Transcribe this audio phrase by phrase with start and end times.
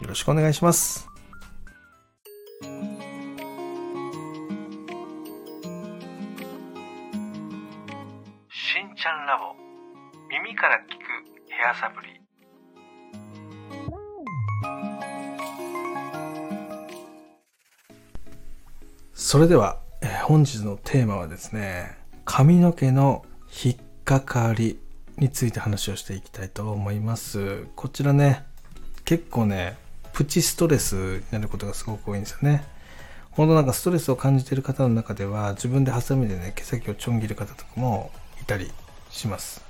[0.00, 1.06] よろしくお願いします。
[8.48, 9.54] しんちゃんラボ。
[10.30, 11.00] 耳から聞く
[11.50, 12.20] ヘアサプリ。
[19.12, 23.24] それでは、え本日のテーマはですね髪の毛の
[23.64, 24.80] 引っかかり
[25.18, 27.66] について話をしていきたいと思います。
[27.76, 28.44] こちらね
[29.04, 29.76] 結構ね
[30.12, 32.64] プチストレスになることがすごく多いんですよね。
[33.30, 38.10] ほんとなんかストレスを感じてる方の中では自分でハサミでね毛先をちょん切る方とかも
[38.42, 38.70] いたり
[39.10, 39.62] します。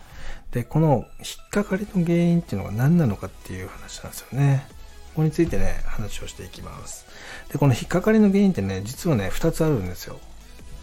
[0.53, 4.67] で、この引っかかりの原因っていうのが何なのかっていう話なんですよね。
[5.11, 7.07] ここについてね、話をしていきます。
[7.53, 10.19] で、この引っかかりの原因ってね、実はね、2つあるんですよ。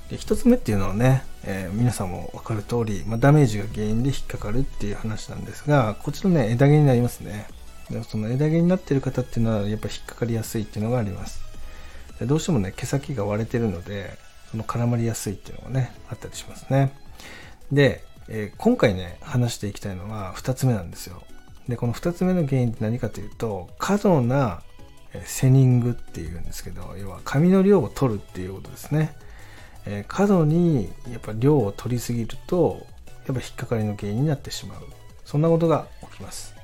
[0.09, 7.47] で、1つ目っていうのはね、えー、皆さんも分かる通り、まあ、ダメージが原因で引っかかるっていう話なんですが、こちらね、枝毛になりますね。
[8.03, 11.41] その枝毛になってる方っていうのはやっぱ引っかかりやすいっていうのがあります。
[12.19, 14.17] でどうしてもね毛先が割れてるので
[14.51, 16.91] その絡まりやすいっていうのがねあったりしますね。
[17.71, 21.23] で、えー、今回ね話していきたいのは2つ目なんですよ。
[21.67, 24.61] でこの2つ目の原因って何かというと過度な
[25.25, 29.15] セニングっていうんですけど要は髪の量を取るっていうことですね、
[29.85, 32.85] えー、過度にやっぱ量を取りすぎると
[33.25, 34.81] やっぱ引っかかりの原因になってしまう。
[35.25, 36.56] そんなことが起きます。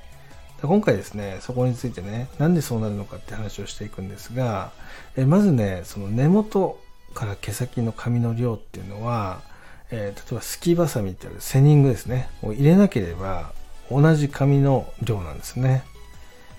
[0.62, 4.72] 今回ですね、そこについてね、なんでそうなるのかって話をしていくんですが、
[5.16, 6.80] えまずね、その根元
[7.12, 9.42] から毛先の髪の量っていうのは、
[9.90, 13.52] えー、例えばすきばさみってあるセニングですね、を入れなければ
[13.90, 15.84] 同じ髪の量なんですね。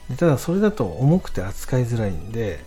[0.09, 2.59] でただそれだと重くて扱いづらいんで、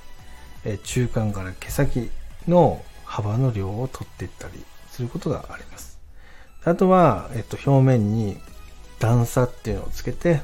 [0.65, 2.11] えー、中間から毛先
[2.49, 5.99] の幅の量を取っていったりすることがあります。
[6.65, 8.37] あとは、えっと、表面に
[8.99, 10.41] 段差っていうのをつけて、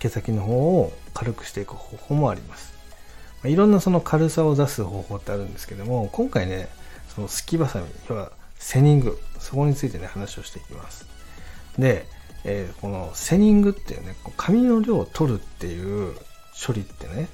[0.00, 2.74] 毛先の方を軽くしていく方法もあります。
[3.44, 6.68] いろんなその軽さを出す方法ってあるんですけども、今回ね、
[7.14, 11.06] そのすきばさみ、要はセニング、そこについてね、話をしていきます。
[11.78, 12.06] で、
[12.44, 16.14] えー、このセニングっていうね、髪の量を取るっていう
[16.66, 17.28] 処理ってね、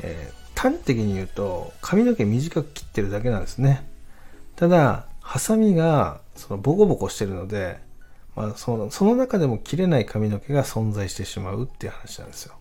[0.00, 3.88] えー、端的に言うと髪の毛短く切ってるだけなんですね。
[4.56, 7.78] ただ、ハサミがそのボコボコしてるので、
[8.38, 12.54] まあ、そのその中でも切れない髪の毛が存在してしまうっていう話なんですよ。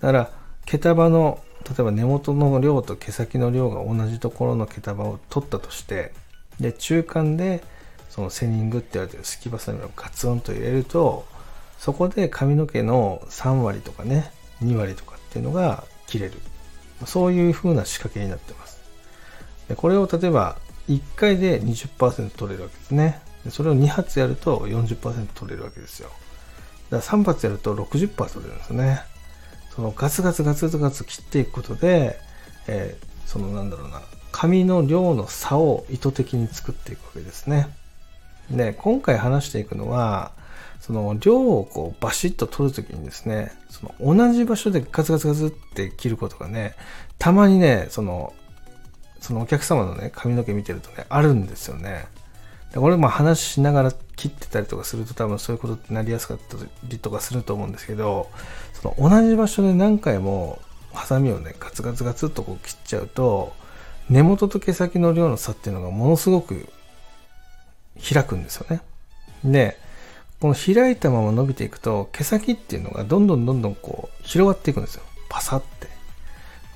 [0.00, 0.30] だから
[0.66, 6.12] 毛束の例えば根元の量と毛先の量が同じところの毛束を取ったとして
[6.60, 7.64] で中間で
[8.10, 11.24] そのセニングって言われてるすきばさみをガツンと入れると
[11.78, 14.30] そこで髪の毛の3割とかね
[14.62, 16.34] 2割とかっていうのが切れる。
[17.06, 18.78] そういう風な仕掛けになってます。
[19.68, 20.58] でこれを例えば
[20.90, 23.22] 1回で20%取れるわけですね。
[23.50, 26.10] それを2発やると40%取れるわけですよ。
[26.90, 29.02] だから3発やると60%取れるんですね。
[29.74, 32.18] そのガツガツガツガツ切っていくことで、
[32.68, 37.68] えー、そのなんだろうな、紙の量の差を意図的に作っていくわけですね。
[38.50, 40.32] で、今回話していくのは、
[40.80, 46.74] その量をこうバシッと取るときにですね、その同じ場所でガツガツガツって切ることがね、
[47.18, 48.34] たまにね、その、
[49.20, 52.06] そのお客様のね、髪の毛見てるとね、あるんですよね。
[52.74, 56.56] これも話しながら切ってたりとかすると多分そういうことってなりやすかった
[56.88, 58.30] りとかすると思うんですけど、
[58.72, 60.60] その同じ場所で何回も
[60.92, 63.54] ハサミをね、ガツガツガツっとこう切っちゃうと、
[64.08, 66.68] 根元と毛先の量の差っていうのがものすごく
[68.12, 68.80] 開くんですよね。
[69.44, 69.78] で、
[70.40, 75.02] この開いたまま伸びていくと、毛先っていうのがどんどんどんどんこう広がっていくんですよ。
[75.28, 75.88] パサって。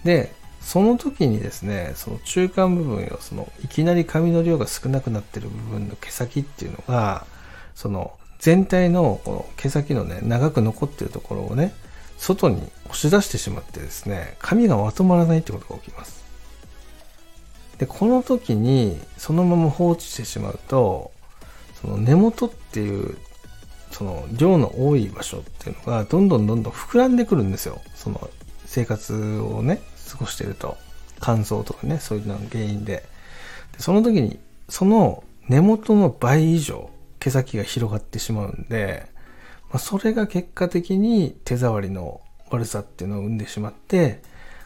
[0.04, 0.32] で、
[0.66, 7.24] その時にですね、その中間部分よ、そのいきなり髪の量が少なくなってる部分の毛先っていうのが、
[7.76, 11.72] その全体のこの毛先のね、長く残ってるところをね、
[12.18, 16.24] 外に押し出してしまってですね、髪がまとまらないってことが起きます。
[17.78, 21.12] で、この時にそのまま放置してしまうと、
[21.80, 23.16] その根元っていう、
[23.92, 27.80] その量の多い場所っていうのがどんどんどんどん膨らんでくるんですよ。
[27.94, 28.28] その
[28.64, 30.76] 生活をね、過ごしてると。
[31.20, 33.04] 乾燥とかね、そういうのが原因で。
[33.72, 34.38] でその時に、
[34.68, 39.06] その根元の倍以上、毛先が広がってしまうんで、
[39.70, 42.20] まあ、それが結果的に手触りの
[42.50, 44.22] 悪さっていうのを生んでしまって、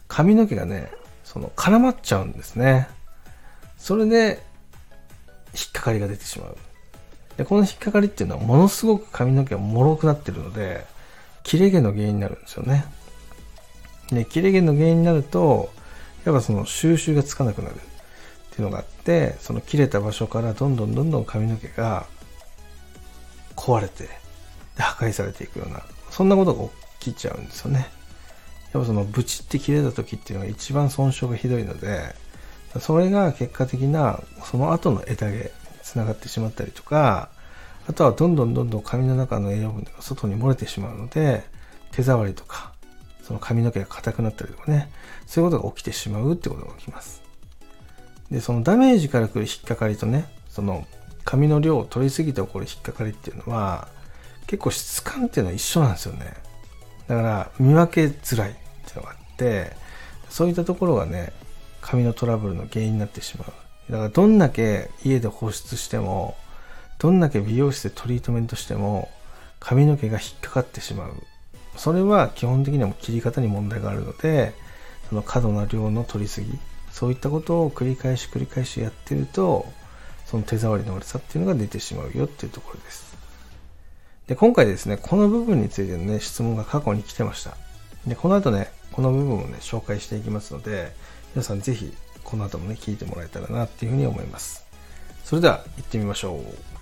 [0.08, 0.90] 髪の毛がね、
[1.24, 2.88] その絡まっちゃうんですね。
[3.78, 4.42] それで、
[5.54, 6.56] 引っかかりが出てしまう。
[7.36, 10.84] で、この引っかかりっていうのはものすごく髪の毛が脆くなってるので、
[11.42, 12.84] 切れ毛の原因になるんですよね。
[14.12, 15.70] で、切れ毛の原因になると、
[16.24, 17.78] やっぱその収集がつかなくなるっ
[18.50, 22.06] ていうのがあって、その切れた場所からどんどんどんどん髪の毛が
[23.56, 24.08] 壊れて、
[24.76, 26.68] 破壊されていくような、そんなことが
[27.00, 27.86] 起きちゃうんですよね。
[28.72, 32.14] やっぱそのブチって切れた時っていうのが一番損傷がひどいので、
[32.78, 35.42] それが結果的なその後の枝毛に
[35.82, 37.30] つながってしまったりとか、
[37.88, 41.42] あとはどんどんどんどん髪の中の栄養分が外に漏れてしまうので、
[41.90, 42.72] 手触りとか、
[43.30, 44.90] その髪の毛が硬くなったりとかね、
[45.24, 47.22] そういうことが起きてしまうってことが起きます。
[48.28, 50.84] で、そのダメージから来る引っかかりとね、その
[51.24, 53.86] 髪の量を取りすぎて起こる引っかかりっていうのは、
[54.48, 56.34] 結構質感っていうのは一緒なんですよね。
[57.06, 58.58] だから見分けづらいって
[58.90, 59.76] いうのがあって、
[60.28, 61.32] そういったところがね、
[61.80, 63.92] 髪のトラブルの原因になってしまう。
[63.92, 66.36] だからどんだけ家で保湿しても、
[66.98, 69.08] どんだけ美容室でトリートメントしても、
[69.60, 71.14] 髪の毛が引っかかってしまう。
[71.80, 74.52] それは基本的には切り方に問題があるので、
[75.08, 76.58] その過度な量の取りすぎ、
[76.92, 79.64] そういったことを繰り返し繰り返しやってると、
[80.26, 83.16] その手触りの悪さっていうのが出てしまうよっていうところです。
[84.26, 87.56] で、今回ですね、この部分についてのね、質問が過去に来てました。
[88.06, 90.92] で、この後ね、この部分をね、紹介していきますので、
[91.34, 94.66] 皆さんぜひ、この後もね、聞いてもらえたらなっていうふうに思います。
[95.24, 96.79] それでは、行ってみましょう。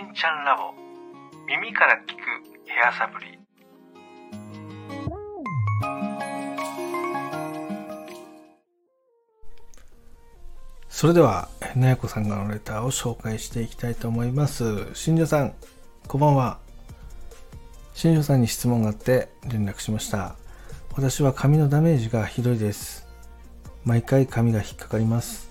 [0.00, 0.72] しんちゃんラボ
[1.46, 2.20] 耳から聞く
[2.66, 3.38] ヘアサプリ
[10.88, 14.86] それでは、なやこさんからのレターを紹介していきたいと思います。
[14.94, 15.54] 新庄さん、
[16.08, 16.58] こんばんは。
[17.92, 20.34] 新庄さんに質問があって連絡しました。
[20.94, 23.06] 私は髪のダメージがひどいです。
[23.84, 25.50] 毎回髪が引っかかります。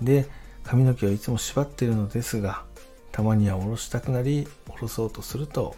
[0.00, 0.26] で、
[0.64, 2.64] 髪の毛をいつも縛っているのですが、
[3.12, 5.76] たまには下ろしたくなり、下ろそうとすると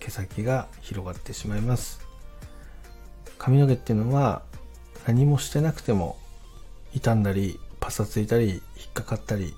[0.00, 2.00] 毛先が広がってしまいます。
[3.38, 4.42] 髪の毛っていうのは
[5.06, 6.16] 何もしてなくても
[6.92, 9.54] 傷んだりパサついたり引っかかったり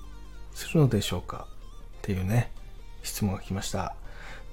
[0.53, 1.47] するのでしょうか？
[1.99, 2.51] っていうね
[3.03, 3.95] 質問が来ました。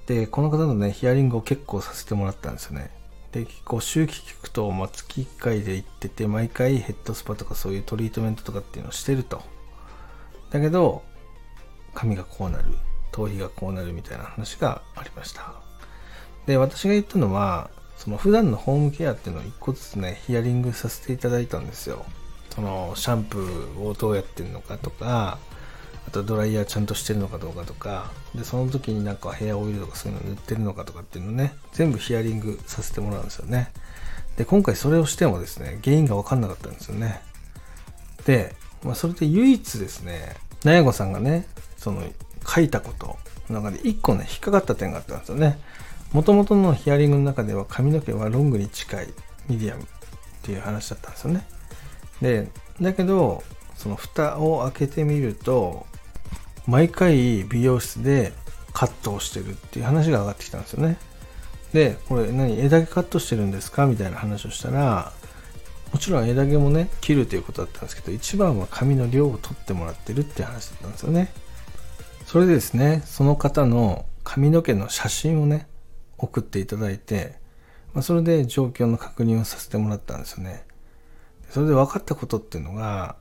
[0.05, 2.91] でこの方のねヒアリングを結構させてもらったんですよね。
[3.31, 9.41] で結構周期聞くと、まあ、月1回で行ってて毎回ヘッドスパとかそういうトリートメントとかっていうのをしてると。
[10.49, 11.03] だけど
[11.97, 12.65] 髪がこうなる
[13.11, 15.55] 頭皮がこうなるみたいな話がありました。
[16.45, 22.05] で私が言ったのはその普段のホームケアっていうのを1個ずつねヒアリングさせていただいたんですよ。
[22.51, 25.39] そのシャンプーをどうやってるのかとか
[26.07, 33.71] あとドライヤーちゃんとしてるのかどうかとかでその時になんかヘアオイルとかそういうの塗ってるのかとかっていうのね全部ヒアリングさせてもらうんですよね。
[34.37, 37.21] で今回それをしてもですね原因が分かんなかったんですよね。
[38.25, 42.03] で、まあ、それで唯一ですねナヤゴさんがねその
[42.47, 43.17] 書いたこと
[43.49, 45.59] の中で1個ね引っかかった点があったんですよね。
[46.13, 49.07] もともとのヒアリングの中では髪の毛はロングに近い
[49.49, 49.85] ミディアムっ
[50.41, 51.45] ていう話だったんですよね。
[52.21, 52.47] で、
[52.81, 53.43] だけど、
[53.75, 55.85] その蓋を開けてみると、
[56.65, 58.31] 毎回美容室で
[58.71, 60.97] カットをしてるっていう話が上がってきたんですよね。
[61.73, 63.85] で、これ何枝毛カットしてるんですか？
[63.85, 65.11] みたいな話をしたら、
[65.91, 71.31] もちろん枝毛もね、切るということだったんですけど、一番は髪の量を取ってもらってるって話だったんですよね。
[72.25, 75.67] それでですね、その方の髪の毛の写真をね、
[76.17, 77.35] 送っていただいて、
[77.93, 80.65] まあ、それで状況の確認をさせてもらったんですよね。
[81.49, 83.15] それで分かったことっていうのが、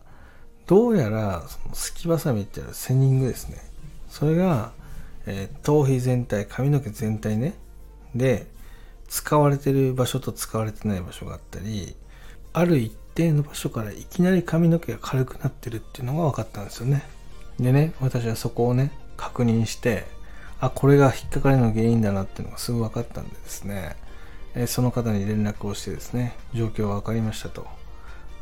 [0.66, 3.58] どうやら、そのすきばさみっていうセニングですね。
[4.08, 4.73] それが、
[5.26, 7.54] えー、頭皮全体、髪の毛全体ね、
[8.14, 8.46] で、
[9.08, 11.94] 使われてる場所と使われてない場所があったり、
[12.56, 17.02] ある一定の場所からいきなり髪の毛が軽くなってるっていうのが分かったんですよね。
[17.60, 20.06] でね、私はそこをね、確認して、
[20.58, 23.94] あ、これが引っかかりの原因だなっていうのがすぐ分かったんでですね、
[24.54, 27.66] えその方に連絡をしてですね、状況が分かりましたと。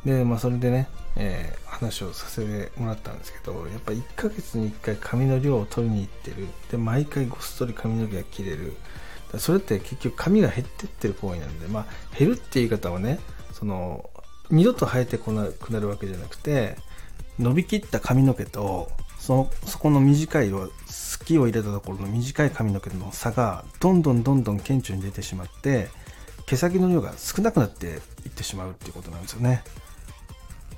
[0.05, 6.47] で、まあ、それでね、えー、話をさせてもらったんですけど、やっぱ1ヶ月に1回髪の量を取りに行ってる。
[6.71, 8.75] で、毎回ごっそり髪の毛が切れる。
[9.39, 13.19] それって結局髪が減ってってる行為なんで、まあ、減るっていう言い方はね、
[13.55, 14.11] その、
[14.51, 16.77] 二度と生えてこなくなるわけじゃなくて、
[17.39, 20.69] 伸びきった髪の毛と、その、そこの短い好
[21.25, 25.89] きを入れたところの短い髪の毛の差が、どんどんどんどん顕著に出てしまって、
[26.47, 29.63] 毛先の量が少なくなっていってしまうっていうことなんですよね。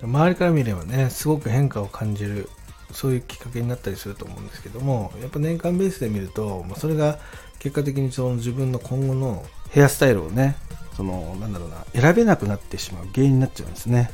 [0.03, 2.49] 周りから見ればね、すごく変化を感じる、
[2.93, 7.19] そういうきっかけになったりすると思うんですけどもやっぱ年間ベースで見るとまあそれが
[7.59, 10.57] 結果的にその自分の今後のヘアスタイルをね
[10.97, 14.11] そのなんだろうな選べなくなってしまう原因になっちゃうんですね。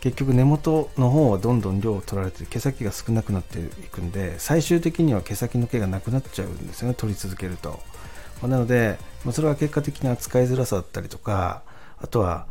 [0.00, 7.80] 結局根元の方はどんどん量を取られて毛先が少なくなっていくんで最終的には毛先の毛がなくなっちゃうんですよね取り続けると、
[8.40, 11.62] まなので、ま、それは結果的に扱いづらさだったりとか
[11.98, 12.46] あとは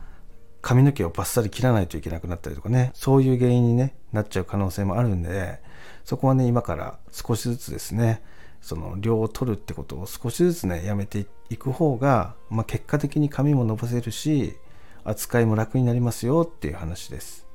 [0.62, 2.92] 髪の毛をバッサリ切らないといけなくなったりとかね。
[2.96, 5.62] そういう原因に、ね、なっちゃう可能性もあるんで
[6.04, 8.22] そこはね今から少しずつですね
[8.66, 14.58] その量を取るってことを少しずつねやめていく方が、まあ、結果的に髪も伸ばせるし
[15.04, 17.46] 扱いも楽になりますよっていう話です。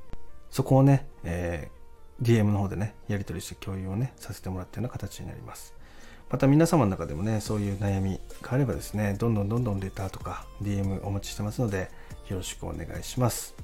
[0.52, 5.74] そこをね、えー、DM の方でねやり取りして共有をねさせてもらったような形になります。
[6.30, 11.90] また皆様の中でもねそういう悩みがあればですねどんどんどんどんレターとか DM お待ちしてますので
[12.28, 13.56] よろしくお願いします、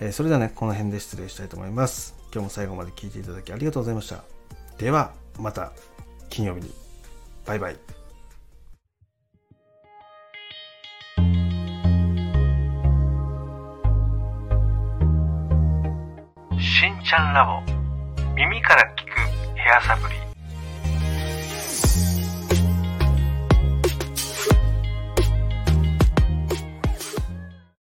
[0.00, 2.16] えー、それではねこの辺で失礼したいと思います。
[2.32, 4.24] 今日も最後まで聞いていただきありがとうございました。
[4.76, 5.93] ではまた。
[6.28, 6.70] 金曜日に。
[7.46, 7.76] バイバイ。
[16.58, 17.60] しんちゃんラボ。
[18.34, 19.10] 耳から聞く
[19.56, 20.33] ヘアサプリ。